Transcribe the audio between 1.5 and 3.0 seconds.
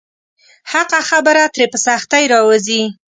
ترې په سختۍ راووځي.